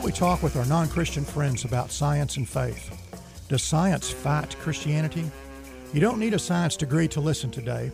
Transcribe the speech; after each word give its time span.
Do 0.00 0.06
we 0.06 0.12
talk 0.12 0.42
with 0.42 0.56
our 0.56 0.64
non 0.64 0.88
Christian 0.88 1.26
friends 1.26 1.66
about 1.66 1.92
science 1.92 2.38
and 2.38 2.48
faith? 2.48 2.90
Does 3.50 3.62
science 3.62 4.10
fight 4.10 4.56
Christianity? 4.60 5.30
You 5.92 6.00
don't 6.00 6.18
need 6.18 6.32
a 6.32 6.38
science 6.38 6.74
degree 6.74 7.06
to 7.08 7.20
listen 7.20 7.50
today. 7.50 7.92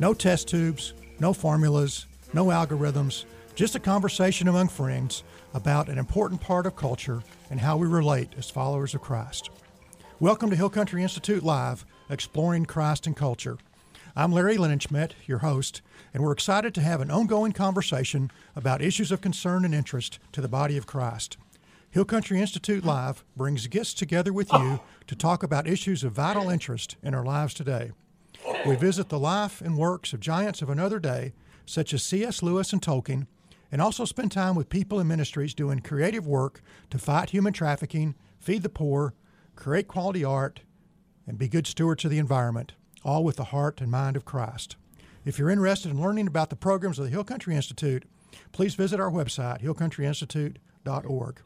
No 0.00 0.14
test 0.14 0.48
tubes, 0.48 0.94
no 1.20 1.32
formulas, 1.32 2.06
no 2.32 2.46
algorithms, 2.46 3.24
just 3.54 3.76
a 3.76 3.78
conversation 3.78 4.48
among 4.48 4.66
friends 4.66 5.22
about 5.54 5.88
an 5.88 5.96
important 5.96 6.40
part 6.40 6.66
of 6.66 6.74
culture 6.74 7.22
and 7.50 7.60
how 7.60 7.76
we 7.76 7.86
relate 7.86 8.30
as 8.36 8.50
followers 8.50 8.92
of 8.92 9.02
Christ. 9.02 9.50
Welcome 10.18 10.50
to 10.50 10.56
Hill 10.56 10.70
Country 10.70 11.04
Institute 11.04 11.44
Live, 11.44 11.86
exploring 12.10 12.66
Christ 12.66 13.06
and 13.06 13.16
culture. 13.16 13.58
I'm 14.16 14.32
Larry 14.32 14.56
Linenschmidt, 14.56 15.12
your 15.24 15.38
host, 15.38 15.82
and 16.12 16.24
we're 16.24 16.32
excited 16.32 16.74
to 16.74 16.80
have 16.80 17.00
an 17.00 17.12
ongoing 17.12 17.52
conversation 17.52 18.32
about 18.56 18.82
issues 18.82 19.12
of 19.12 19.20
concern 19.20 19.64
and 19.64 19.72
interest 19.72 20.18
to 20.32 20.40
the 20.40 20.48
body 20.48 20.76
of 20.76 20.86
Christ. 20.86 21.36
Hill 21.94 22.04
Country 22.04 22.40
Institute 22.40 22.84
Live 22.84 23.22
brings 23.36 23.68
guests 23.68 23.94
together 23.94 24.32
with 24.32 24.52
you 24.52 24.80
to 25.06 25.14
talk 25.14 25.44
about 25.44 25.68
issues 25.68 26.02
of 26.02 26.10
vital 26.10 26.50
interest 26.50 26.96
in 27.04 27.14
our 27.14 27.24
lives 27.24 27.54
today. 27.54 27.92
We 28.66 28.74
visit 28.74 29.10
the 29.10 29.18
life 29.20 29.60
and 29.60 29.78
works 29.78 30.12
of 30.12 30.18
giants 30.18 30.60
of 30.60 30.68
another 30.68 30.98
day, 30.98 31.34
such 31.64 31.94
as 31.94 32.02
C.S. 32.02 32.42
Lewis 32.42 32.72
and 32.72 32.82
Tolkien, 32.82 33.28
and 33.70 33.80
also 33.80 34.04
spend 34.04 34.32
time 34.32 34.56
with 34.56 34.70
people 34.70 34.98
and 34.98 35.08
ministries 35.08 35.54
doing 35.54 35.78
creative 35.78 36.26
work 36.26 36.62
to 36.90 36.98
fight 36.98 37.30
human 37.30 37.52
trafficking, 37.52 38.16
feed 38.40 38.64
the 38.64 38.68
poor, 38.68 39.14
create 39.54 39.86
quality 39.86 40.24
art, 40.24 40.62
and 41.28 41.38
be 41.38 41.46
good 41.46 41.68
stewards 41.68 42.04
of 42.04 42.10
the 42.10 42.18
environment 42.18 42.72
all 43.04 43.22
with 43.22 43.36
the 43.36 43.44
heart 43.44 43.80
and 43.80 43.92
mind 43.92 44.16
of 44.16 44.24
Christ. 44.24 44.74
If 45.24 45.38
you're 45.38 45.48
interested 45.48 45.92
in 45.92 46.02
learning 46.02 46.26
about 46.26 46.50
the 46.50 46.56
programs 46.56 46.98
of 46.98 47.04
the 47.04 47.12
Hill 47.12 47.22
Country 47.22 47.54
Institute, 47.54 48.02
please 48.50 48.74
visit 48.74 48.98
our 48.98 49.12
website, 49.12 49.62
hillcountryinstitute.org. 49.62 51.40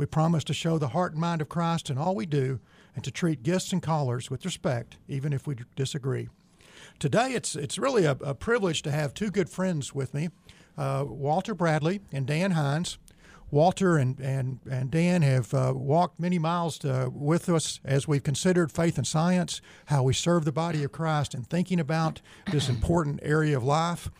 We 0.00 0.06
promise 0.06 0.44
to 0.44 0.54
show 0.54 0.78
the 0.78 0.88
heart 0.88 1.12
and 1.12 1.20
mind 1.20 1.42
of 1.42 1.50
Christ 1.50 1.90
in 1.90 1.98
all 1.98 2.14
we 2.14 2.24
do 2.24 2.58
and 2.94 3.04
to 3.04 3.10
treat 3.10 3.42
guests 3.42 3.70
and 3.70 3.82
callers 3.82 4.30
with 4.30 4.46
respect, 4.46 4.96
even 5.08 5.34
if 5.34 5.46
we 5.46 5.56
disagree. 5.76 6.30
Today, 6.98 7.32
it's, 7.34 7.54
it's 7.54 7.76
really 7.76 8.06
a, 8.06 8.12
a 8.12 8.34
privilege 8.34 8.80
to 8.80 8.90
have 8.90 9.12
two 9.12 9.30
good 9.30 9.50
friends 9.50 9.94
with 9.94 10.14
me 10.14 10.30
uh, 10.78 11.04
Walter 11.06 11.54
Bradley 11.54 12.00
and 12.10 12.26
Dan 12.26 12.52
Hines. 12.52 12.96
Walter 13.50 13.98
and, 13.98 14.18
and, 14.20 14.60
and 14.70 14.90
Dan 14.90 15.20
have 15.20 15.52
uh, 15.52 15.74
walked 15.76 16.18
many 16.18 16.38
miles 16.38 16.78
to, 16.78 17.12
with 17.14 17.50
us 17.50 17.78
as 17.84 18.08
we've 18.08 18.22
considered 18.22 18.72
faith 18.72 18.96
and 18.96 19.06
science, 19.06 19.60
how 19.88 20.02
we 20.02 20.14
serve 20.14 20.46
the 20.46 20.50
body 20.50 20.82
of 20.82 20.92
Christ, 20.92 21.34
and 21.34 21.46
thinking 21.46 21.78
about 21.78 22.22
this 22.50 22.70
important 22.70 23.20
area 23.22 23.54
of 23.54 23.64
life. 23.64 24.10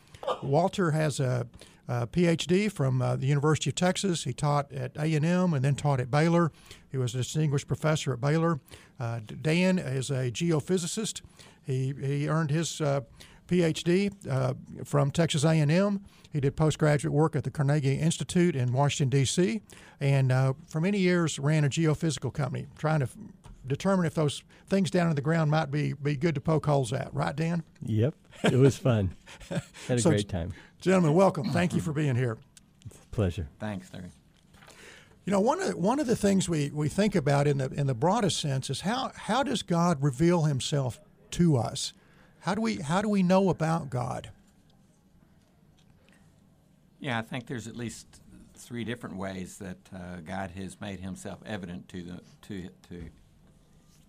Walter 0.43 0.91
has 0.91 1.21
a, 1.21 1.47
a 1.91 2.07
PhD 2.07 2.71
from 2.71 3.03
uh, 3.03 3.17
the 3.17 3.27
University 3.27 3.71
of 3.71 3.75
Texas. 3.75 4.23
He 4.23 4.33
taught 4.33 4.73
at 4.73 4.97
A&M 4.97 5.53
and 5.53 5.65
then 5.65 5.75
taught 5.75 5.99
at 5.99 6.09
Baylor. 6.11 6.53
He 6.89 6.97
was 6.97 7.15
a 7.15 7.19
distinguished 7.19 7.67
professor 7.67 8.13
at 8.13 8.21
Baylor. 8.21 8.61
Uh, 9.01 9.21
Dan 9.43 9.79
is 9.79 10.09
a 10.11 10.31
geophysicist. 10.31 11.21
He, 11.63 11.93
he 12.01 12.29
earned 12.29 12.51
his 12.51 12.81
uh, 12.81 13.01
PhD 13.49 14.13
uh, 14.31 14.55
from 14.85 15.11
Texas 15.11 15.43
A&M. 15.43 16.05
He 16.33 16.39
did 16.39 16.55
postgraduate 16.55 17.13
work 17.13 17.35
at 17.35 17.43
the 17.43 17.51
Carnegie 17.51 17.97
Institute 17.97 18.55
in 18.55 18.73
Washington 18.73 19.09
D.C. 19.19 19.61
and 19.99 20.31
uh, 20.31 20.53
for 20.69 20.81
many 20.81 20.99
years 20.99 21.41
ran 21.41 21.65
a 21.65 21.69
geophysical 21.69 22.33
company, 22.33 22.67
trying 22.79 23.01
to 23.01 23.09
determine 23.67 24.07
if 24.07 24.15
those 24.15 24.43
things 24.69 24.91
down 24.91 25.09
in 25.09 25.17
the 25.17 25.23
ground 25.23 25.51
might 25.51 25.71
be 25.71 25.93
be 25.93 26.17
good 26.17 26.35
to 26.35 26.41
poke 26.41 26.67
holes 26.67 26.93
at. 26.93 27.13
Right, 27.13 27.35
Dan? 27.35 27.63
Yep, 27.83 28.15
it 28.45 28.57
was 28.57 28.77
fun. 28.77 29.15
Had 29.49 29.99
a 29.99 29.99
so, 29.99 30.11
great 30.11 30.29
time. 30.29 30.53
Gentlemen, 30.81 31.15
welcome. 31.15 31.51
Thank 31.51 31.75
you 31.75 31.81
for 31.81 31.93
being 31.93 32.17
here. 32.17 32.39
pleasure. 33.11 33.49
Thanks, 33.59 33.93
Larry. 33.93 34.11
You 35.25 35.33
know, 35.33 35.41
one 35.41 35.61
of 35.61 35.75
one 35.75 36.01
of 36.01 36.07
the 36.07 36.17
things 36.17 36.49
we, 36.49 36.71
we 36.71 36.89
think 36.89 37.15
about 37.15 37.47
in 37.47 37.59
the 37.59 37.71
in 37.71 37.87
the 37.87 37.95
broadest 37.95 38.41
sense 38.41 38.71
is 38.71 38.81
how 38.81 39.13
how 39.15 39.43
does 39.43 39.63
God 39.63 40.03
reveal 40.03 40.43
Himself 40.43 40.99
to 41.33 41.57
us? 41.57 41.93
How 42.41 42.55
do 42.55 42.63
we 42.63 42.77
how 42.77 43.03
do 43.03 43.09
we 43.09 43.23
know 43.23 43.51
about 43.51 43.91
God? 43.91 44.31
Yeah, 46.99 47.19
I 47.19 47.23
think 47.23 47.47
there's 47.47 47.67
at 47.67 47.77
least 47.77 48.07
three 48.55 48.85
different 48.85 49.17
ways 49.17 49.59
that 49.59 49.79
uh, 49.95 50.21
God 50.25 50.51
has 50.53 50.81
made 50.81 51.01
Himself 51.01 51.41
evident 51.45 51.89
to 51.91 52.03
the 52.03 52.21
to 52.43 52.69
to 52.89 53.05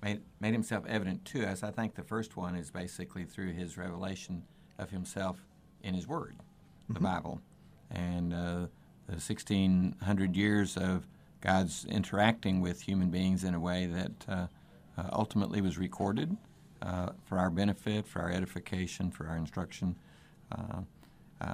made 0.01 0.21
made 0.39 0.53
Himself 0.53 0.85
evident 0.87 1.25
to 1.25 1.45
us. 1.45 1.63
I 1.63 1.71
think 1.71 1.95
the 1.95 2.03
first 2.03 2.37
one 2.37 2.55
is 2.55 2.71
basically 2.71 3.25
through 3.25 3.53
His 3.53 3.77
revelation 3.77 4.43
of 4.77 4.89
Himself 4.89 5.45
in 5.83 5.93
His 5.93 6.07
Word, 6.07 6.35
the 6.87 6.95
mm-hmm. 6.95 7.03
Bible, 7.03 7.41
and 7.89 8.33
uh, 8.33 8.67
the 9.07 9.17
1600 9.17 10.35
years 10.35 10.77
of 10.77 11.07
God's 11.41 11.85
interacting 11.85 12.61
with 12.61 12.81
human 12.81 13.09
beings 13.09 13.43
in 13.43 13.53
a 13.53 13.59
way 13.59 13.85
that 13.87 14.11
uh, 14.27 14.47
uh 14.97 15.09
ultimately 15.13 15.61
was 15.61 15.77
recorded 15.77 16.37
uh, 16.81 17.09
for 17.25 17.37
our 17.37 17.49
benefit, 17.49 18.07
for 18.07 18.21
our 18.21 18.31
edification, 18.31 19.11
for 19.11 19.27
our 19.27 19.37
instruction. 19.37 19.95
Uh, 20.51 20.81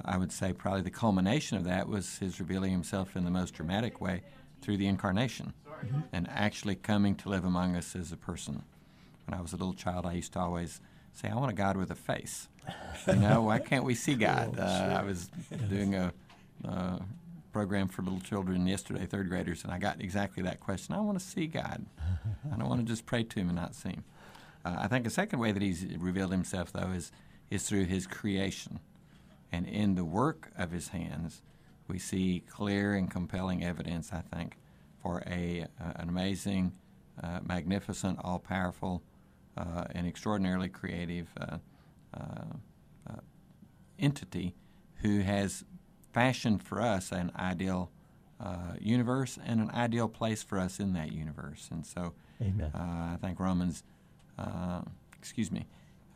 I 0.04 0.18
would 0.18 0.32
say 0.32 0.52
probably 0.52 0.82
the 0.82 0.90
culmination 0.90 1.56
of 1.56 1.64
that 1.64 1.88
was 1.88 2.18
his 2.18 2.40
revealing 2.40 2.72
himself 2.72 3.16
in 3.16 3.24
the 3.24 3.30
most 3.30 3.54
dramatic 3.54 4.02
way 4.02 4.22
through 4.60 4.76
the 4.76 4.86
incarnation 4.86 5.54
mm-hmm. 5.84 6.00
and 6.12 6.28
actually 6.30 6.74
coming 6.74 7.14
to 7.16 7.28
live 7.28 7.44
among 7.44 7.76
us 7.76 7.94
as 7.96 8.12
a 8.12 8.16
person. 8.16 8.62
When 9.26 9.38
I 9.38 9.42
was 9.42 9.52
a 9.52 9.56
little 9.56 9.74
child, 9.74 10.06
I 10.06 10.12
used 10.12 10.32
to 10.34 10.40
always 10.40 10.80
say, 11.12 11.28
I 11.28 11.34
want 11.34 11.50
a 11.50 11.54
God 11.54 11.76
with 11.76 11.90
a 11.90 11.94
face. 11.94 12.48
You 13.06 13.16
know, 13.16 13.42
why 13.42 13.58
can't 13.58 13.84
we 13.84 13.94
see 13.94 14.14
God? 14.14 14.58
Uh, 14.58 14.98
I 15.00 15.02
was 15.02 15.30
doing 15.68 15.94
a 15.94 16.12
uh, 16.66 16.98
program 17.52 17.88
for 17.88 18.02
little 18.02 18.20
children 18.20 18.66
yesterday, 18.66 19.06
third 19.06 19.28
graders, 19.28 19.64
and 19.64 19.72
I 19.72 19.78
got 19.78 20.00
exactly 20.00 20.42
that 20.42 20.60
question. 20.60 20.94
I 20.94 21.00
want 21.00 21.18
to 21.18 21.24
see 21.24 21.46
God. 21.46 21.84
I 22.52 22.56
don't 22.56 22.68
want 22.68 22.80
to 22.80 22.86
just 22.86 23.06
pray 23.06 23.22
to 23.22 23.40
Him 23.40 23.48
and 23.48 23.56
not 23.56 23.74
see 23.74 23.90
Him. 23.90 24.04
Uh, 24.64 24.76
I 24.80 24.88
think 24.88 25.06
a 25.06 25.10
second 25.10 25.38
way 25.38 25.52
that 25.52 25.62
he's 25.62 25.84
revealed 25.98 26.32
himself, 26.32 26.72
though, 26.72 26.90
is, 26.90 27.12
is 27.50 27.66
through 27.68 27.84
his 27.84 28.06
creation. 28.06 28.80
And 29.50 29.66
in 29.66 29.94
the 29.94 30.04
work 30.04 30.50
of 30.58 30.72
his 30.72 30.88
hands, 30.88 31.42
we 31.86 31.98
see 31.98 32.42
clear 32.50 32.94
and 32.94 33.10
compelling 33.10 33.64
evidence, 33.64 34.12
I 34.12 34.20
think, 34.20 34.56
for 35.08 35.22
a, 35.26 35.64
uh, 35.80 35.92
an 35.96 36.10
amazing, 36.10 36.70
uh, 37.22 37.40
magnificent, 37.42 38.18
all 38.22 38.38
powerful, 38.38 39.02
uh, 39.56 39.84
and 39.92 40.06
extraordinarily 40.06 40.68
creative 40.68 41.28
uh, 41.40 41.56
uh, 42.14 43.14
entity 43.98 44.54
who 44.96 45.20
has 45.20 45.64
fashioned 46.12 46.62
for 46.62 46.82
us 46.82 47.10
an 47.10 47.32
ideal 47.36 47.90
universe 48.78 49.38
and 49.44 49.60
an 49.60 49.70
ideal 49.70 50.08
place 50.08 50.42
for 50.42 50.58
us 50.58 50.78
in 50.78 50.92
that 50.92 51.10
universe. 51.10 51.68
And 51.72 51.84
so 51.84 52.12
I 52.74 53.16
think 53.20 53.40
Romans 53.40 53.82
uh, 54.38 54.82
excuse 55.18 55.50
me, 55.50 55.66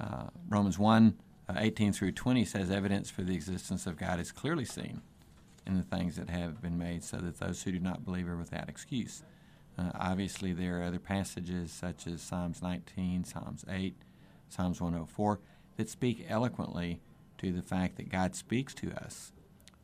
uh, 0.00 0.26
Romans 0.48 0.78
1 0.78 1.18
uh, 1.48 1.54
18 1.56 1.92
through 1.92 2.12
20 2.12 2.44
says 2.44 2.70
evidence 2.70 3.10
for 3.10 3.22
the 3.22 3.34
existence 3.34 3.86
of 3.86 3.96
God 3.96 4.20
is 4.20 4.30
clearly 4.30 4.64
seen 4.64 5.02
in 5.66 5.76
the 5.76 5.82
things 5.82 6.16
that 6.16 6.28
have 6.28 6.60
been 6.60 6.78
made, 6.78 7.04
so 7.04 7.18
that 7.18 7.38
those 7.38 7.62
who 7.62 7.72
do 7.72 7.80
not 7.80 8.04
believe 8.04 8.28
are 8.28 8.36
without 8.36 8.68
excuse. 8.68 9.22
Uh, 9.78 9.90
obviously, 9.94 10.52
there 10.52 10.80
are 10.80 10.84
other 10.84 10.98
passages 10.98 11.72
such 11.72 12.06
as 12.06 12.20
Psalms 12.20 12.62
19, 12.62 13.24
Psalms 13.24 13.64
8, 13.68 13.94
Psalms 14.48 14.80
104 14.80 15.40
that 15.76 15.88
speak 15.88 16.26
eloquently 16.28 17.00
to 17.38 17.52
the 17.52 17.62
fact 17.62 17.96
that 17.96 18.10
God 18.10 18.34
speaks 18.34 18.74
to 18.74 18.92
us 18.92 19.32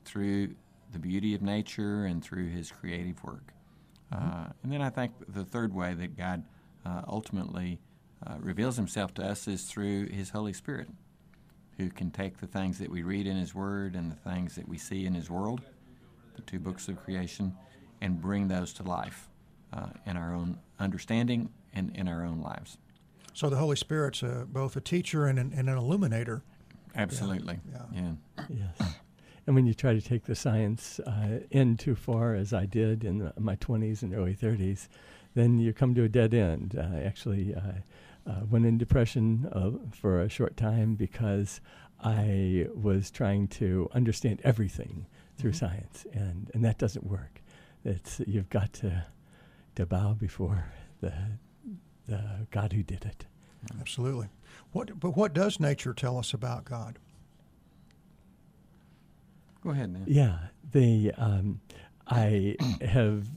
through 0.04 0.54
the 0.92 0.98
beauty 0.98 1.34
of 1.34 1.42
nature 1.42 2.04
and 2.04 2.22
through 2.22 2.48
His 2.48 2.70
creative 2.70 3.22
work. 3.24 3.52
Mm-hmm. 4.12 4.28
Uh, 4.28 4.46
and 4.62 4.72
then 4.72 4.82
I 4.82 4.90
think 4.90 5.12
the 5.28 5.44
third 5.44 5.74
way 5.74 5.94
that 5.94 6.16
God 6.16 6.44
uh, 6.84 7.02
ultimately 7.08 7.80
uh, 8.26 8.34
reveals 8.40 8.76
himself 8.76 9.14
to 9.14 9.24
us 9.24 9.46
is 9.46 9.64
through 9.64 10.08
his 10.08 10.30
Holy 10.30 10.52
Spirit, 10.52 10.88
who 11.78 11.88
can 11.88 12.10
take 12.10 12.38
the 12.38 12.46
things 12.46 12.78
that 12.78 12.90
we 12.90 13.02
read 13.02 13.26
in 13.26 13.36
his 13.36 13.54
word 13.54 13.94
and 13.94 14.10
the 14.10 14.30
things 14.30 14.56
that 14.56 14.68
we 14.68 14.76
see 14.76 15.06
in 15.06 15.14
his 15.14 15.30
world, 15.30 15.62
the 16.34 16.42
two 16.42 16.58
books 16.58 16.88
of 16.88 17.02
creation, 17.02 17.56
and 18.00 18.20
bring 18.20 18.48
those 18.48 18.72
to 18.74 18.82
life 18.82 19.28
uh, 19.72 19.86
in 20.04 20.16
our 20.16 20.34
own 20.34 20.58
understanding 20.80 21.48
and 21.72 21.94
in 21.96 22.08
our 22.08 22.24
own 22.24 22.40
lives. 22.40 22.78
So 23.32 23.48
the 23.48 23.56
Holy 23.56 23.76
Spirit's 23.76 24.22
uh, 24.22 24.44
both 24.48 24.76
a 24.76 24.80
teacher 24.80 25.26
and 25.26 25.38
an, 25.38 25.52
and 25.56 25.70
an 25.70 25.78
illuminator. 25.78 26.42
Absolutely. 26.96 27.60
Yeah. 27.72 27.82
yeah. 27.94 28.12
yeah. 28.38 28.56
Yes. 28.80 28.94
And 29.46 29.54
when 29.54 29.64
you 29.64 29.72
try 29.72 29.94
to 29.94 30.00
take 30.00 30.24
the 30.24 30.34
science 30.34 31.00
uh, 31.00 31.38
in 31.50 31.76
too 31.76 31.94
far, 31.94 32.34
as 32.34 32.52
I 32.52 32.66
did 32.66 33.04
in 33.04 33.32
my 33.38 33.56
20s 33.56 34.02
and 34.02 34.12
early 34.12 34.34
30s, 34.34 34.88
then 35.34 35.58
you 35.58 35.72
come 35.72 35.94
to 35.94 36.02
a 36.02 36.08
dead 36.08 36.34
end. 36.34 36.76
Uh, 36.76 36.98
actually, 36.98 37.54
uh, 38.28 38.44
went 38.48 38.66
in 38.66 38.78
depression 38.78 39.48
uh, 39.52 39.70
for 39.94 40.20
a 40.20 40.28
short 40.28 40.56
time 40.56 40.94
because 40.94 41.60
I 42.00 42.66
was 42.74 43.10
trying 43.10 43.48
to 43.48 43.88
understand 43.92 44.40
everything 44.44 45.06
through 45.36 45.52
mm-hmm. 45.52 45.66
science, 45.66 46.06
and, 46.12 46.50
and 46.54 46.64
that 46.64 46.78
doesn't 46.78 47.06
work. 47.06 47.40
It's 47.84 48.20
you've 48.26 48.50
got 48.50 48.72
to 48.74 49.06
to 49.76 49.86
bow 49.86 50.12
before 50.14 50.66
the 51.00 51.12
the 52.06 52.46
God 52.50 52.72
who 52.72 52.82
did 52.82 53.04
it. 53.04 53.26
Absolutely. 53.80 54.28
What 54.72 54.98
but 54.98 55.16
what 55.16 55.32
does 55.32 55.60
nature 55.60 55.94
tell 55.94 56.18
us 56.18 56.34
about 56.34 56.64
God? 56.64 56.98
Go 59.62 59.70
ahead, 59.70 59.92
man. 59.92 60.04
Yeah, 60.06 60.38
the 60.72 61.12
um, 61.16 61.60
I 62.06 62.56
have 62.80 63.28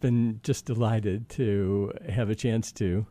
been 0.00 0.40
just 0.42 0.66
delighted 0.66 1.28
to 1.30 1.92
have 2.08 2.30
a 2.30 2.34
chance 2.34 2.72
to 2.72 3.06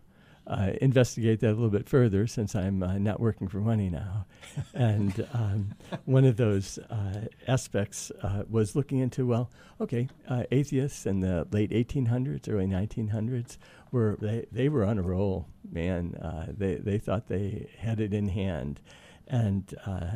uh, 0.47 0.71
investigate 0.81 1.39
that 1.39 1.49
a 1.49 1.55
little 1.55 1.69
bit 1.69 1.87
further 1.87 2.27
since 2.27 2.55
I'm 2.55 2.83
uh, 2.83 2.97
not 2.97 3.19
working 3.19 3.47
for 3.47 3.57
money 3.57 3.89
now. 3.89 4.25
and 4.73 5.27
um, 5.33 5.75
one 6.05 6.25
of 6.25 6.37
those 6.37 6.77
uh, 6.89 7.27
aspects 7.47 8.11
uh, 8.21 8.43
was 8.49 8.75
looking 8.75 8.99
into 8.99 9.25
well, 9.25 9.49
okay, 9.79 10.09
uh, 10.27 10.43
atheists 10.51 11.05
in 11.05 11.21
the 11.21 11.47
late 11.51 11.71
1800s, 11.71 12.49
early 12.49 12.67
1900s 12.67 13.57
were 13.91 14.17
they, 14.19 14.45
they 14.51 14.69
were 14.69 14.83
on 14.83 14.97
a 14.97 15.01
roll, 15.01 15.47
man. 15.71 16.15
Uh, 16.15 16.47
they 16.49 16.75
they 16.75 16.97
thought 16.97 17.27
they 17.27 17.69
had 17.77 17.99
it 17.99 18.13
in 18.13 18.27
hand. 18.29 18.81
And 19.25 19.73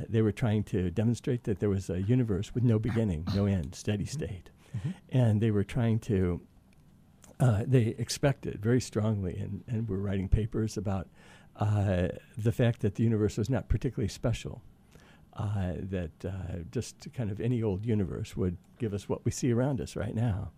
they 0.09 0.21
were 0.21 0.33
trying 0.33 0.63
to 0.65 0.91
demonstrate 0.91 1.45
that 1.45 1.59
there 1.59 1.69
was 1.69 1.89
a 1.89 2.01
universe 2.01 2.53
with 2.53 2.63
no 2.65 2.77
beginning, 2.77 3.25
no 3.33 3.45
end, 3.45 3.73
steady 3.73 4.06
state. 4.06 4.50
Mm-hmm. 4.77 4.89
And 5.09 5.41
they 5.41 5.50
were 5.50 5.63
trying 5.63 6.00
to 6.00 6.41
uh, 7.39 7.63
they 7.65 7.95
expected 7.97 8.61
very 8.61 8.81
strongly, 8.81 9.37
and, 9.37 9.63
and 9.67 9.87
were 9.87 9.97
writing 9.97 10.27
papers 10.27 10.77
about 10.77 11.07
uh, 11.57 12.09
the 12.37 12.51
fact 12.51 12.81
that 12.81 12.95
the 12.95 13.03
universe 13.03 13.37
was 13.37 13.49
not 13.49 13.67
particularly 13.67 14.09
special. 14.09 14.61
Uh, 15.33 15.73
that 15.77 16.25
uh, 16.25 16.63
just 16.71 17.13
kind 17.13 17.29
of 17.29 17.39
any 17.39 17.61
old 17.61 17.85
universe 17.85 18.35
would 18.35 18.57
give 18.79 18.91
us 18.91 19.07
what 19.07 19.23
we 19.23 19.29
see 19.29 19.51
around 19.51 19.79
us 19.79 19.95
right 19.95 20.15
now. 20.15 20.49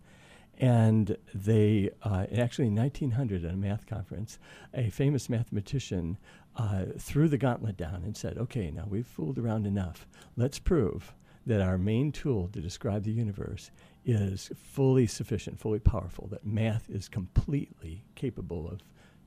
And 0.56 1.18
they, 1.34 1.90
uh, 2.02 2.24
actually 2.34 2.68
in 2.68 2.76
1900 2.76 3.44
at 3.44 3.52
a 3.52 3.56
math 3.56 3.86
conference, 3.86 4.38
a 4.72 4.88
famous 4.88 5.28
mathematician 5.28 6.16
uh, 6.56 6.86
threw 6.98 7.28
the 7.28 7.36
gauntlet 7.36 7.76
down 7.76 8.02
and 8.04 8.16
said, 8.16 8.38
okay, 8.38 8.70
now 8.70 8.86
we've 8.88 9.06
fooled 9.06 9.36
around 9.36 9.66
enough. 9.66 10.06
Let's 10.34 10.58
prove 10.58 11.14
that 11.46 11.60
our 11.60 11.76
main 11.76 12.12
tool 12.12 12.48
to 12.48 12.60
describe 12.60 13.04
the 13.04 13.12
universe 13.12 13.70
is 14.04 14.50
fully 14.56 15.06
sufficient, 15.06 15.58
fully 15.58 15.78
powerful, 15.78 16.26
that 16.28 16.44
math 16.44 16.88
is 16.88 17.08
completely 17.08 18.04
capable 18.14 18.68
of 18.68 18.80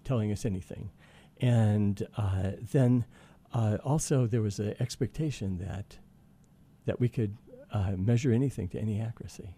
telling 0.03 0.31
us 0.31 0.45
anything. 0.45 0.89
And 1.39 2.05
uh, 2.17 2.51
then 2.71 3.05
uh, 3.53 3.77
also 3.83 4.25
there 4.25 4.41
was 4.41 4.59
an 4.59 4.75
expectation 4.79 5.57
that, 5.59 5.97
that 6.85 6.99
we 6.99 7.09
could 7.09 7.37
uh, 7.71 7.93
measure 7.97 8.31
anything 8.31 8.67
to 8.69 8.79
any 8.79 8.99
accuracy. 8.99 9.55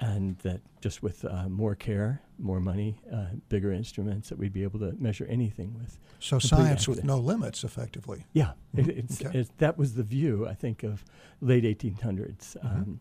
And 0.00 0.38
that 0.38 0.60
just 0.80 1.02
with 1.02 1.24
uh, 1.24 1.48
more 1.48 1.74
care, 1.74 2.22
more 2.38 2.60
money, 2.60 3.00
uh, 3.12 3.26
bigger 3.48 3.72
instruments, 3.72 4.28
that 4.28 4.38
we'd 4.38 4.52
be 4.52 4.62
able 4.62 4.78
to 4.78 4.92
measure 4.92 5.26
anything 5.28 5.74
with. 5.74 5.98
So 6.20 6.38
science 6.38 6.82
accuracy. 6.82 6.90
with 6.90 7.04
no 7.04 7.18
limits, 7.18 7.64
effectively. 7.64 8.24
Yeah, 8.32 8.52
mm-hmm. 8.76 8.90
it, 8.90 8.98
it's, 8.98 9.24
okay. 9.24 9.36
it's, 9.36 9.50
that 9.58 9.76
was 9.76 9.94
the 9.94 10.04
view 10.04 10.46
I 10.46 10.54
think 10.54 10.84
of 10.84 11.04
late 11.40 11.64
1800s. 11.64 12.56
Mm-hmm. 12.56 12.66
Um, 12.66 13.00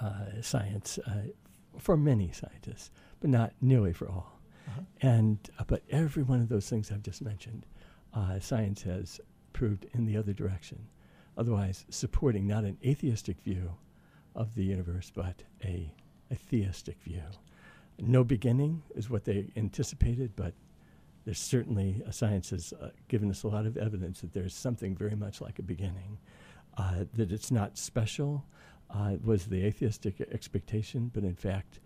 uh, 0.00 0.40
science 0.42 0.98
uh, 1.06 1.28
for 1.78 1.96
many 1.96 2.32
scientists, 2.32 2.90
but 3.20 3.30
not 3.30 3.52
nearly 3.60 3.92
for 3.92 4.08
all. 4.08 4.38
Uh-huh. 4.68 4.80
And 5.02 5.38
uh, 5.58 5.64
but 5.66 5.82
every 5.90 6.22
one 6.22 6.40
of 6.40 6.48
those 6.48 6.68
things 6.68 6.90
I've 6.90 7.02
just 7.02 7.22
mentioned, 7.22 7.66
uh, 8.14 8.40
science 8.40 8.82
has 8.82 9.20
proved 9.52 9.86
in 9.94 10.04
the 10.06 10.16
other 10.16 10.32
direction. 10.32 10.78
Otherwise, 11.36 11.84
supporting 11.88 12.46
not 12.46 12.64
an 12.64 12.76
atheistic 12.84 13.40
view 13.42 13.72
of 14.34 14.54
the 14.54 14.64
universe, 14.64 15.10
but 15.14 15.42
a, 15.64 15.92
a 16.30 16.34
theistic 16.34 17.00
view. 17.02 17.22
No 17.98 18.24
beginning 18.24 18.82
is 18.94 19.08
what 19.10 19.24
they 19.24 19.48
anticipated, 19.56 20.32
but 20.36 20.54
there's 21.24 21.38
certainly 21.38 22.02
uh, 22.06 22.10
science 22.10 22.50
has 22.50 22.72
uh, 22.80 22.90
given 23.08 23.30
us 23.30 23.42
a 23.42 23.48
lot 23.48 23.66
of 23.66 23.76
evidence 23.76 24.20
that 24.20 24.32
there's 24.32 24.54
something 24.54 24.96
very 24.96 25.16
much 25.16 25.40
like 25.40 25.58
a 25.58 25.62
beginning. 25.62 26.18
Uh, 26.76 27.04
that 27.14 27.32
it's 27.32 27.50
not 27.50 27.76
special, 27.76 28.44
uh, 28.90 29.14
was 29.24 29.46
the 29.46 29.64
atheistic 29.64 30.20
expectation, 30.32 31.10
but 31.14 31.24
in 31.24 31.34
fact, 31.34 31.80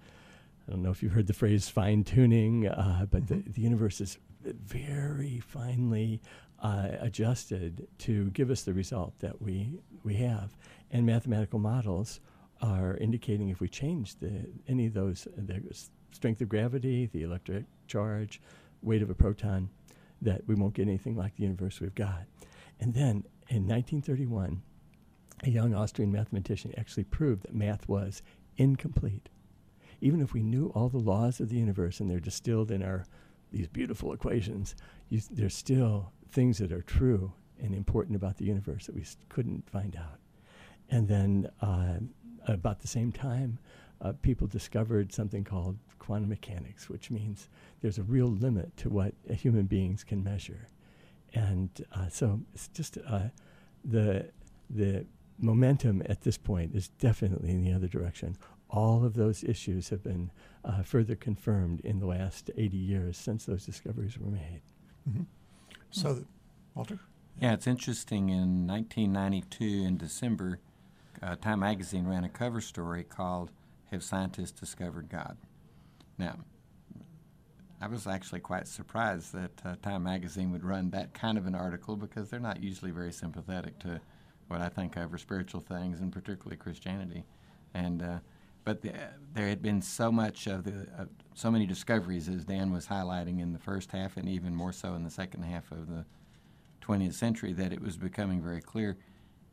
I 0.67 0.73
don't 0.73 0.83
know 0.83 0.91
if 0.91 1.03
you've 1.03 1.13
heard 1.13 1.27
the 1.27 1.33
phrase 1.33 1.69
fine 1.69 2.05
tuning, 2.05 2.69
uh, 2.69 3.07
but 3.11 3.25
mm-hmm. 3.25 3.41
the, 3.43 3.51
the 3.51 3.61
universe 3.61 4.01
is 4.01 4.19
very 4.45 5.41
finely 5.41 6.21
uh, 6.63 6.89
adjusted 7.01 7.89
to 7.99 8.31
give 8.31 8.51
us 8.51 8.63
the 8.63 8.73
result 8.73 9.19
that 9.21 9.43
we, 9.43 9.81
we 10.05 10.15
have. 10.15 10.57
And 10.91 11.05
mathematical 11.05 11.59
models 11.59 12.21
are 12.61 12.97
indicating 12.99 13.49
if 13.49 13.61
we 13.61 13.69
change 13.69 14.17
the, 14.17 14.47
any 14.69 14.87
of 14.87 14.95
those, 14.95 15.27
the 15.37 15.61
strength 16.13 16.41
of 16.41 16.49
gravity, 16.49 17.07
the 17.07 17.23
electric 17.23 17.65
charge, 17.89 18.41
weight 18.83 19.03
of 19.03 19.11
a 19.11 19.15
proton, 19.15 19.69
that 20.21 20.43
we 20.47 20.55
won't 20.55 20.75
get 20.75 20.87
anything 20.87 21.17
like 21.17 21.37
the 21.37 21.43
universe 21.43 21.81
we've 21.81 21.95
got. 21.95 22.25
And 22.79 22.95
then 22.95 23.25
in 23.49 23.67
1931, 23.67 24.63
a 25.43 25.51
young 25.51 25.75
Austrian 25.75 26.13
mathematician 26.13 26.73
actually 26.77 27.05
proved 27.05 27.43
that 27.43 27.55
math 27.55 27.89
was 27.89 28.23
incomplete. 28.57 29.29
Even 30.01 30.21
if 30.21 30.33
we 30.33 30.43
knew 30.43 30.73
all 30.75 30.89
the 30.89 30.99
laws 30.99 31.41
of 31.41 31.49
the 31.49 31.57
universe 31.57 32.01
and 32.01 32.11
they're 32.11 32.21
distilled 32.21 32.71
in 32.71 32.83
our 32.83 33.07
these 33.53 33.69
beautiful 33.69 34.13
equations, 34.13 34.75
there's 35.31 35.55
still 35.55 36.11
things 36.31 36.57
that 36.59 36.73
are 36.73 36.83
true 36.83 37.33
and 37.61 37.75
important 37.75 38.17
about 38.17 38.39
the 38.39 38.47
universe 38.47 38.87
that 38.87 38.95
we 38.95 39.05
couldn't 39.29 39.69
find 39.69 39.95
out. 39.95 40.19
And 40.91 41.07
then 41.07 41.51
uh, 41.61 41.99
about 42.47 42.81
the 42.81 42.89
same 42.89 43.13
time, 43.13 43.59
uh, 44.01 44.13
people 44.23 44.47
discovered 44.47 45.13
something 45.13 45.45
called 45.45 45.77
quantum 45.99 46.31
mechanics, 46.31 46.89
which 46.89 47.11
means 47.11 47.49
there's 47.83 47.99
a 47.99 48.03
real 48.03 48.27
limit 48.27 48.77
to 48.79 48.89
what 48.89 49.15
uh, 49.31 49.35
human 49.35 49.67
beings 49.67 50.03
can 50.03 50.25
measure. 50.25 50.67
And 51.35 51.71
uh, 51.93 52.09
so 52.09 52.41
it's 52.55 52.69
just 52.69 52.99
uh, 53.07 53.29
the 53.85 54.31
the 54.69 55.07
momentum 55.43 56.03
at 56.07 56.23
this 56.23 56.39
point 56.39 56.75
is 56.75 56.89
definitely 56.89 57.51
in 57.51 57.63
the 57.65 57.73
other 57.73 57.89
direction. 57.89 58.37
All 58.71 59.05
of 59.05 59.15
those 59.15 59.45
issues 59.45 59.91
have 59.91 60.03
been 60.03 60.31
uh, 60.65 60.83
further 60.83 61.15
confirmed 61.15 61.81
in 61.81 61.99
the 61.99 62.07
last 62.07 62.51
80 62.57 62.77
years 62.77 63.19
since 63.19 63.45
those 63.45 63.67
discoveries 63.67 64.19
were 64.19 64.31
made. 64.31 64.63
Mm-hmm. 65.09 65.23
So, 65.91 66.15
mm. 66.15 66.25
Walter? 66.75 66.99
Yeah, 67.41 67.53
it's 67.55 67.67
interesting. 67.67 68.29
In 68.29 68.67
1992, 68.67 69.65
in 69.65 69.97
December, 69.97 70.61
uh, 71.23 71.37
Time 71.37 71.61
Magazine 71.61 72.07
ran 72.07 72.25
a 72.25 72.29
cover 72.29 72.61
story 72.61 73.05
called 73.05 73.51
Have 73.91 74.03
Scientists 74.03 74.53
Discovered 74.53 75.09
God? 75.11 75.37
Now, 76.19 76.39
I 77.81 77.89
was 77.89 78.07
actually 78.07 78.41
quite 78.41 78.69
surprised 78.69 79.35
that 79.35 79.51
uh, 79.65 79.75
Time 79.83 80.05
Magazine 80.05 80.53
would 80.53 80.65
run 80.65 80.91
that 80.91 81.15
kind 81.15 81.37
of 81.37 81.47
an 81.47 81.55
article 81.55 81.97
because 81.97 82.31
they're 82.31 82.39
not 82.39 82.63
usually 82.63 82.93
very 82.93 83.13
sympathetic 83.13 83.79
to 83.81 84.01
what 84.49 84.61
I 84.61 84.69
think 84.69 84.97
of 84.97 85.13
are 85.13 85.19
spiritual 85.19 85.61
things, 85.61 86.01
and 86.01 86.13
particularly 86.13 86.57
Christianity. 86.57 87.25
And 87.75 88.03
uh, 88.03 88.19
but 88.65 88.83
the, 88.83 88.93
there 89.35 89.49
had 89.49 89.63
been 89.63 89.83
so 89.83 90.13
much 90.13 90.47
of 90.47 90.65
the 90.65 90.87
uh, 90.99 91.05
so 91.35 91.51
many 91.51 91.67
discoveries, 91.67 92.29
as 92.29 92.45
Dan 92.45 92.73
was 92.73 92.87
highlighting 92.87 93.41
in 93.41 93.53
the 93.53 93.59
first 93.59 93.91
half, 93.93 94.17
and 94.17 94.29
even 94.29 94.55
more 94.55 94.73
so 94.73 94.95
in 94.95 95.05
the 95.05 95.11
second 95.11 95.43
half 95.43 95.71
of 95.73 95.89
the 95.89 96.05
20th 96.83 97.15
century, 97.15 97.53
that 97.53 97.73
it 97.73 97.81
was 97.81 97.97
becoming 97.97 98.43
very 98.43 98.61
clear 98.61 98.97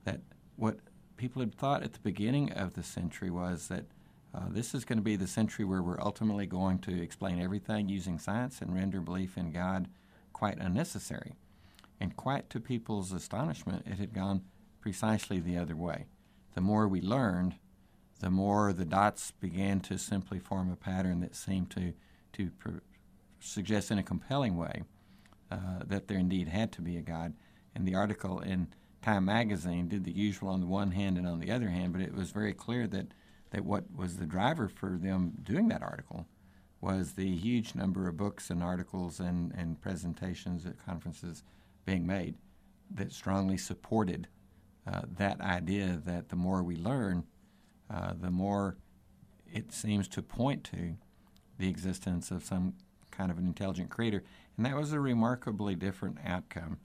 that 0.04 0.20
what 0.56 0.78
people 1.18 1.42
had 1.42 1.54
thought 1.54 1.84
at 1.84 1.94
the 1.94 2.00
beginning 2.00 2.52
of 2.54 2.74
the 2.74 2.84
century 2.84 3.30
was 3.30 3.68
that 3.68 3.86
uh, 4.34 4.46
this 4.50 4.76
is 4.76 4.86
going 4.86 4.98
to 4.98 5.04
be 5.04 5.16
the 5.16 5.28
century 5.28 5.66
where 5.66 5.82
we're 5.82 6.00
ultimately 6.02 6.46
going 6.46 6.80
to 6.80 7.02
explain 7.02 7.42
everything 7.42 7.90
using 7.90 8.20
science 8.20 8.62
and 8.62 8.76
render 8.76 9.02
belief 9.02 9.38
in 9.38 9.52
God 9.52 9.88
quite 10.34 10.58
unnecessary. 10.60 11.36
And 12.00 12.16
quite 12.16 12.50
to 12.52 12.60
people's 12.60 13.12
astonishment, 13.12 13.86
it 13.86 14.00
had 14.00 14.14
gone 14.14 14.44
precisely 14.82 15.40
the 15.40 15.58
other 15.58 15.76
way. 15.76 16.06
The 16.56 16.62
more 16.62 16.88
we 16.88 17.02
learned, 17.02 17.56
the 18.20 18.30
more 18.30 18.74
the 18.74 18.86
dots 18.86 19.32
began 19.32 19.80
to 19.82 19.98
simply 19.98 20.40
form 20.40 20.72
a 20.72 20.76
pattern 20.76 21.22
that 21.22 21.36
seemed 21.36 21.70
to, 21.72 21.94
to 22.34 22.52
pr- 22.58 22.70
suggest 23.40 23.92
in 23.92 23.98
a 23.98 24.04
compelling 24.04 24.58
way 24.58 24.84
uh, 25.52 25.84
that 25.86 26.08
there 26.08 26.18
indeed 26.18 26.48
had 26.48 26.72
to 26.74 26.82
be 26.82 26.98
a 26.98 27.02
God. 27.02 27.34
And 27.76 27.88
the 27.88 27.96
article 27.96 28.40
in 28.40 28.68
Time 29.02 29.26
magazine 29.26 29.88
did 29.88 30.04
the 30.04 30.12
usual 30.12 30.50
on 30.50 30.60
the 30.60 30.68
one 30.68 30.92
hand 30.92 31.18
and 31.18 31.26
on 31.26 31.40
the 31.40 31.52
other 31.52 31.70
hand, 31.70 31.94
but 31.94 32.02
it 32.02 32.14
was 32.14 32.32
very 32.32 32.54
clear 32.54 32.86
that, 32.88 33.08
that 33.52 33.64
what 33.64 33.86
was 33.96 34.18
the 34.18 34.26
driver 34.26 34.68
for 34.68 34.98
them 34.98 35.34
doing 35.42 35.70
that 35.70 35.82
article 35.82 36.28
was 36.82 37.14
the 37.14 37.36
huge 37.36 37.76
number 37.76 38.08
of 38.08 38.18
books 38.18 38.50
and 38.50 38.62
articles 38.62 39.20
and, 39.20 39.54
and 39.54 39.82
presentations 39.82 40.66
at 40.66 40.86
conferences 40.86 41.44
being 41.86 42.06
made 42.06 42.36
that 42.92 43.14
strongly 43.14 43.58
supported 43.58 44.28
uh, 44.92 45.02
that 45.18 45.40
idea 45.42 46.02
that 46.06 46.30
the 46.30 46.36
more 46.36 46.64
we 46.64 46.76
learn, 46.76 47.26
uh, 47.90 48.14
the 48.20 48.32
more 48.32 48.78
it 49.52 49.72
seems 49.72 50.08
to 50.08 50.22
point 50.22 50.64
to 50.64 50.96
the 51.58 51.70
existence 51.70 52.32
of 52.32 52.44
some 52.44 52.74
kind 53.12 53.32
of 53.32 53.38
an 53.38 53.46
intelligent 53.46 53.90
creator. 53.90 54.24
And 54.58 54.66
that 54.66 54.76
was 54.76 54.94
a 54.94 55.00
remarkably 55.00 55.76
different 55.76 56.18
outcome 56.26 56.78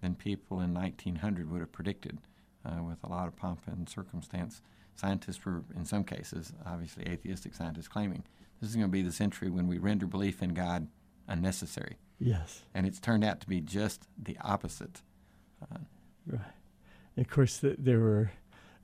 than 0.00 0.14
people 0.14 0.60
in 0.60 0.74
1900 0.74 1.50
would 1.50 1.60
have 1.60 1.72
predicted 1.72 2.18
uh, 2.64 2.82
with 2.82 2.98
a 3.04 3.08
lot 3.08 3.28
of 3.28 3.36
pomp 3.36 3.60
and 3.66 3.88
circumstance. 3.88 4.62
Scientists 4.94 5.44
were, 5.44 5.62
in 5.76 5.84
some 5.84 6.04
cases, 6.04 6.52
obviously 6.66 7.04
atheistic 7.08 7.54
scientists, 7.54 7.88
claiming 7.88 8.24
this 8.60 8.70
is 8.70 8.76
going 8.76 8.88
to 8.88 8.92
be 8.92 9.02
the 9.02 9.12
century 9.12 9.50
when 9.50 9.66
we 9.66 9.78
render 9.78 10.06
belief 10.06 10.42
in 10.42 10.54
God 10.54 10.88
unnecessary. 11.28 11.96
Yes. 12.18 12.62
And 12.74 12.86
it's 12.86 13.00
turned 13.00 13.24
out 13.24 13.40
to 13.40 13.48
be 13.48 13.60
just 13.60 14.06
the 14.20 14.36
opposite. 14.42 15.02
Uh, 15.60 15.78
right. 16.26 16.40
And 17.16 17.26
of 17.26 17.30
course, 17.32 17.58
the, 17.58 17.76
there 17.78 18.00
were 18.00 18.32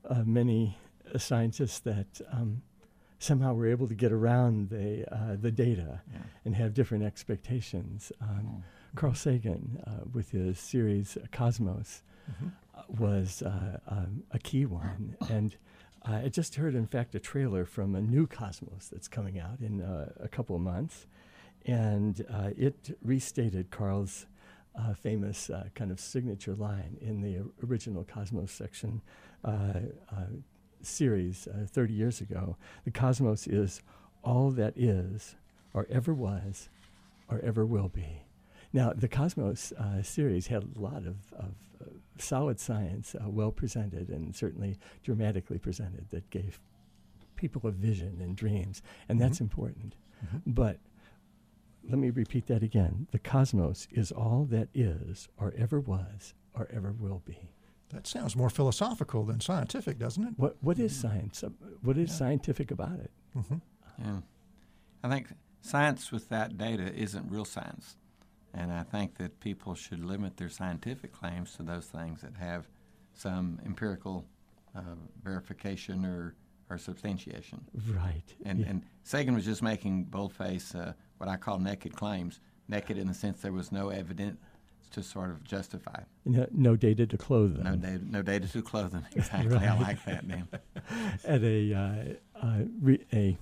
uh, 0.07 0.23
many 0.25 0.77
scientists 1.17 1.79
that 1.79 2.21
um, 2.31 2.61
somehow 3.17 3.53
we're 3.53 3.67
able 3.71 3.87
to 3.87 3.95
get 3.95 4.11
around 4.11 4.69
the 4.69 5.05
uh, 5.13 5.35
the 5.39 5.51
data 5.51 6.01
Yeah. 6.13 6.19
and 6.45 6.55
have 6.55 6.73
different 6.73 7.03
expectations. 7.03 8.11
Um, 8.21 8.63
Carl 8.95 9.13
Sagan, 9.15 9.83
uh, 9.85 10.05
with 10.13 10.31
his 10.31 10.59
series 10.59 11.17
uh, 11.17 11.25
Cosmos, 11.31 12.03
Mhm. 12.31 12.51
uh, 12.75 12.81
was 12.99 13.41
uh, 13.41 13.79
um, 13.87 14.23
a 14.31 14.37
key 14.39 14.65
one. 14.65 15.15
And 15.29 15.55
uh, 16.07 16.21
I 16.25 16.29
just 16.29 16.55
heard, 16.55 16.75
in 16.75 16.85
fact, 16.85 17.15
a 17.15 17.19
trailer 17.19 17.65
from 17.65 17.95
a 17.95 18.01
new 18.01 18.27
Cosmos 18.27 18.87
that's 18.91 19.07
coming 19.07 19.39
out 19.39 19.59
in 19.61 19.81
uh, 19.81 20.11
a 20.19 20.27
couple 20.27 20.55
of 20.55 20.61
months. 20.61 21.07
And 21.65 22.23
uh, 22.31 22.51
it 22.55 22.97
restated 23.03 23.71
Carl's 23.71 24.27
uh, 24.79 24.93
famous 24.93 25.49
uh, 25.49 25.65
kind 25.75 25.91
of 25.91 25.99
signature 25.99 26.55
line 26.55 26.97
in 27.01 27.21
the 27.21 27.43
original 27.67 28.03
Cosmos 28.03 28.51
section 28.51 29.01
uh, 29.43 29.49
uh, 30.11 30.25
series 30.81 31.47
uh, 31.47 31.65
30 31.67 31.93
years 31.93 32.21
ago. 32.21 32.55
The 32.85 32.91
cosmos 32.91 33.47
is 33.47 33.81
all 34.23 34.51
that 34.51 34.77
is, 34.77 35.35
or 35.73 35.85
ever 35.89 36.13
was, 36.13 36.69
or 37.29 37.39
ever 37.41 37.65
will 37.65 37.89
be. 37.89 38.23
Now, 38.71 38.93
the 38.93 39.07
Cosmos 39.07 39.71
uh, 39.73 40.01
series 40.03 40.47
had 40.47 40.63
a 40.75 40.79
lot 40.79 41.05
of, 41.05 41.15
of 41.33 41.53
uh, 41.81 41.85
solid 42.17 42.59
science, 42.59 43.15
uh, 43.15 43.29
well 43.29 43.51
presented, 43.51 44.09
and 44.09 44.35
certainly 44.35 44.77
dramatically 45.03 45.57
presented, 45.57 46.05
that 46.11 46.29
gave 46.29 46.59
people 47.35 47.67
a 47.67 47.71
vision 47.71 48.19
and 48.21 48.35
dreams, 48.35 48.81
and 49.09 49.19
that's 49.19 49.37
Mhm. 49.39 49.41
important. 49.41 49.95
Mhm. 50.25 50.41
But 50.45 50.77
let 51.89 51.97
me 51.99 52.09
repeat 52.09 52.47
that 52.47 52.63
again. 52.63 53.07
The 53.11 53.19
cosmos 53.19 53.87
is 53.91 54.11
all 54.11 54.45
that 54.51 54.69
is, 54.73 55.27
or 55.37 55.53
ever 55.57 55.79
was, 55.79 56.33
or 56.53 56.67
ever 56.71 56.91
will 56.91 57.21
be. 57.25 57.49
That 57.89 58.05
sounds 58.05 58.35
more 58.35 58.49
philosophical 58.51 59.23
than 59.25 59.39
scientific, 59.39 59.97
doesn't 59.97 60.23
it? 60.23 60.33
What 60.37 60.57
what 60.61 60.77
is 60.79 60.95
science? 60.95 61.43
Uh, 61.43 61.49
What 61.81 61.97
is 61.97 62.09
Yeah. 62.09 62.15
scientific 62.15 62.71
about 62.71 62.99
it? 62.99 63.11
hmm 63.33 63.55
Yeah. 63.97 64.19
I 65.03 65.09
think 65.09 65.29
science 65.61 66.11
with 66.11 66.29
that 66.29 66.57
data 66.57 66.93
isn't 66.93 67.29
real 67.31 67.45
science. 67.45 67.97
And 68.53 68.71
I 68.71 68.83
think 68.83 69.17
that 69.17 69.39
people 69.39 69.75
should 69.75 70.03
limit 70.03 70.37
their 70.37 70.49
scientific 70.49 71.11
claims 71.13 71.53
to 71.55 71.63
those 71.63 71.85
things 71.85 72.21
that 72.21 72.35
have 72.37 72.67
some 73.13 73.59
empirical 73.65 74.25
uh, 74.75 74.81
verification 75.23 76.03
or, 76.05 76.35
or 76.69 76.77
substantiation. 76.77 77.65
Right. 77.93 78.23
And, 78.45 78.59
yeah. 78.59 78.69
and 78.69 78.83
Sagan 79.03 79.35
was 79.35 79.45
just 79.45 79.61
making 79.61 80.05
boldface 80.05 80.73
uh, 80.73 80.93
what 81.19 81.29
I 81.29 81.37
call 81.37 81.59
naked 81.59 81.95
claims, 81.95 82.39
naked 82.67 82.97
in 82.97 83.07
the 83.07 83.13
sense 83.13 83.41
there 83.41 83.51
was 83.51 83.71
no 83.71 83.89
evidence 83.89 84.39
to 84.91 85.03
sort 85.03 85.29
of 85.29 85.43
justify. 85.43 86.01
no, 86.25 86.47
no 86.51 86.75
data 86.75 87.05
to 87.05 87.17
clothe 87.17 87.55
them. 87.55 87.63
No 87.63 87.75
data, 87.75 88.03
no 88.09 88.21
data 88.23 88.47
to 88.51 88.61
clothe 88.63 88.91
them. 88.91 89.05
Exactly. 89.15 89.57
I 89.57 89.79
like 89.79 90.03
that, 90.05 90.27
Dan. 90.27 90.47
At 91.25 91.43
a 91.43 91.73
uh, 91.73 92.03
uh, 92.41 92.59
re- 92.81 93.05
a 93.13 93.37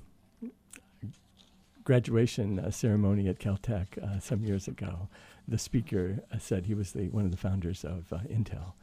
graduation 1.85 2.59
uh, 2.59 2.69
ceremony 2.69 3.29
at 3.29 3.39
Caltech 3.39 3.97
uh, 4.03 4.19
some 4.19 4.43
years 4.43 4.67
ago, 4.67 5.07
the 5.47 5.57
speaker 5.57 6.19
uh, 6.33 6.37
said 6.37 6.65
he 6.65 6.73
was 6.73 6.91
the 6.91 7.07
one 7.09 7.23
of 7.23 7.31
the 7.31 7.37
founders 7.37 7.85
of 7.85 8.11
uh, 8.11 8.17
Intel. 8.29 8.73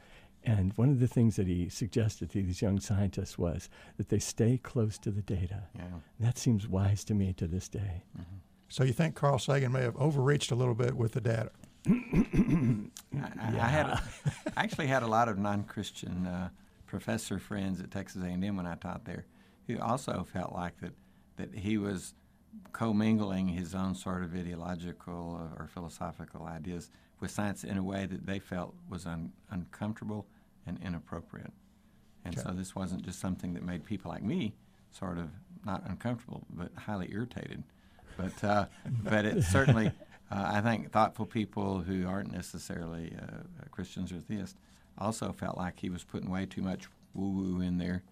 And 0.47 0.73
one 0.77 0.91
of 0.91 1.01
the 1.01 1.09
things 1.09 1.37
that 1.37 1.47
he 1.47 1.69
suggested 1.71 2.31
to 2.31 2.43
these 2.43 2.61
young 2.63 2.79
scientists 2.79 3.37
was 3.39 3.69
that 3.97 4.09
they 4.11 4.19
stay 4.19 4.59
close 4.63 4.99
to 4.99 5.11
the 5.11 5.23
data. 5.23 5.65
Yeah. 5.75 5.85
That 6.21 6.37
seems 6.39 6.69
wise 6.69 7.03
to 7.05 7.15
me 7.15 7.33
to 7.35 7.47
this 7.47 7.69
day. 7.69 8.05
So 8.75 8.83
you 8.83 8.93
think 8.93 9.15
Carl 9.15 9.39
Sagan 9.39 9.71
may 9.71 9.83
have 9.83 9.97
overreached 9.97 10.51
a 10.51 10.57
little 10.57 10.75
bit 10.75 10.97
with 10.97 11.13
the 11.13 11.21
data? 11.21 11.53
I, 11.87 12.91
I, 13.13 13.69
had 13.69 13.87
I 13.87 14.65
actually 14.65 14.89
had 14.89 15.05
a 15.05 15.07
lot 15.07 15.29
of 15.29 15.39
non-Christian 15.39 16.27
uh, 16.27 16.49
professor 16.85 17.39
friends 17.39 17.81
at 17.81 17.93
Texas 17.93 18.25
A&M 18.25 18.57
when 18.57 18.67
I 18.67 18.75
taught 18.75 19.05
there, 19.05 19.27
who 19.69 19.79
also 19.79 20.27
felt 20.33 20.53
like 20.53 20.77
that 20.81 20.91
that 21.37 21.55
he 21.55 21.79
was 21.79 22.15
commingling 22.73 23.47
his 23.47 23.77
own 23.77 23.95
sort 23.95 24.25
of 24.25 24.35
ideological 24.35 25.49
or 25.57 25.69
philosophical 25.73 26.45
ideas 26.45 26.91
with 27.21 27.31
science 27.31 27.63
in 27.63 27.77
a 27.79 27.83
way 27.83 28.07
that 28.07 28.27
they 28.27 28.41
felt 28.41 28.75
was 28.91 29.07
un, 29.07 29.31
uncomfortable 29.53 30.27
and 30.67 30.81
inappropriate. 30.83 31.53
And 32.25 32.37
Okay. 32.37 32.43
so 32.45 32.53
this 32.53 32.75
wasn't 32.75 33.05
just 33.05 33.21
something 33.21 33.55
that 33.55 33.63
made 33.63 33.85
people 33.85 34.11
like 34.11 34.25
me 34.25 34.57
sort 34.91 35.19
of 35.19 35.31
not 35.65 35.89
uncomfortable, 35.89 36.45
but 36.51 36.73
highly 36.77 37.09
irritated. 37.13 37.63
But 38.17 38.45
uh, 38.45 38.67
but 39.03 39.25
it 39.25 39.43
certainly, 39.43 39.87
uh, 40.31 40.51
I 40.55 40.61
think 40.61 40.93
thoughtful 40.93 41.27
people 41.27 41.81
who 41.81 42.07
aren't 42.07 42.33
necessarily 42.33 43.15
uh, 43.21 43.67
Christians 43.71 44.13
or 44.13 44.19
theists 44.19 44.57
also 44.99 45.33
felt 45.33 45.57
like 45.57 45.81
he 45.81 45.91
was 45.91 46.05
putting 46.05 46.31
way 46.31 46.47
too 46.47 46.63
much 46.63 46.89
woo 47.15 47.31
woo 47.31 47.61
in 47.61 47.79
there, 47.79 48.03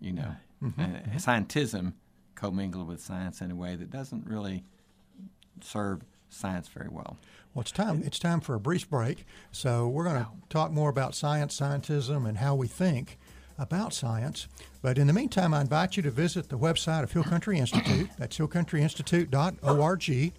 you 0.00 0.12
know, 0.12 0.34
and 0.78 1.20
scientism 1.20 1.94
commingled 2.34 2.86
with 2.86 3.00
science 3.00 3.40
in 3.40 3.50
a 3.50 3.56
way 3.56 3.74
that 3.74 3.90
doesn't 3.90 4.26
really 4.26 4.62
serve 5.60 6.02
science 6.28 6.68
very 6.68 6.88
well. 6.90 7.16
Well, 7.54 7.62
it's 7.62 7.72
time. 7.72 8.02
It's 8.04 8.18
time 8.18 8.40
for 8.40 8.54
a 8.54 8.60
brief 8.60 8.88
break. 8.88 9.24
So 9.50 9.88
we're 9.88 10.04
going 10.04 10.22
to 10.22 10.28
talk 10.48 10.70
more 10.70 10.90
about 10.90 11.14
science, 11.14 11.58
scientism, 11.58 12.28
and 12.28 12.38
how 12.38 12.54
we 12.54 12.68
think 12.68 13.18
about 13.58 13.92
science. 13.92 14.48
But 14.82 14.98
in 14.98 15.06
the 15.06 15.12
meantime, 15.12 15.52
I 15.52 15.60
invite 15.60 15.96
you 15.96 16.02
to 16.04 16.10
visit 16.10 16.48
the 16.48 16.58
website 16.58 17.02
of 17.02 17.12
Hill 17.12 17.24
Country 17.24 17.58
Institute. 17.58 18.08
That's 18.18 18.38
hillcountryinstitute.org. 18.38 20.32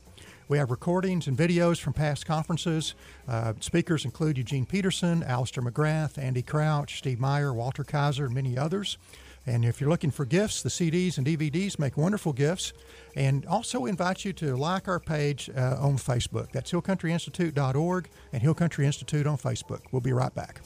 We 0.47 0.57
have 0.57 0.71
recordings 0.71 1.27
and 1.27 1.37
videos 1.37 1.79
from 1.79 1.93
past 1.93 2.25
conferences. 2.25 2.95
Uh, 3.27 3.53
speakers 3.59 4.03
include 4.03 4.37
Eugene 4.37 4.65
Peterson, 4.65 5.21
Alister 5.21 5.61
McGrath, 5.61 6.17
Andy 6.17 6.41
Crouch, 6.41 6.97
Steve 6.97 7.19
Meyer, 7.19 7.53
Walter 7.53 7.83
Kaiser, 7.83 8.25
and 8.25 8.33
many 8.33 8.57
others. 8.57 8.97
And 9.45 9.63
if 9.63 9.79
you're 9.79 9.89
looking 9.89 10.11
for 10.11 10.25
gifts, 10.25 10.63
the 10.63 10.69
CDs 10.69 11.17
and 11.17 11.25
DVDs 11.25 11.77
make 11.77 11.97
wonderful 11.97 12.33
gifts. 12.33 12.73
And 13.15 13.45
also 13.45 13.85
invite 13.85 14.25
you 14.25 14.33
to 14.33 14.55
like 14.55 14.87
our 14.87 14.99
page 14.99 15.49
uh, 15.55 15.77
on 15.79 15.97
Facebook. 15.97 16.51
That's 16.51 16.71
hillcountryinstitute.org 16.71 18.09
and 18.33 18.41
Hill 18.41 18.53
Country 18.53 18.85
Institute 18.85 19.27
on 19.27 19.37
Facebook. 19.37 19.81
We'll 19.91 20.01
be 20.01 20.13
right 20.13 20.33
back. 20.33 20.61